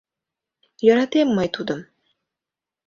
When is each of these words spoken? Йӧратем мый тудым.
Йӧратем 0.85 1.27
мый 1.37 1.47
тудым. 1.55 1.79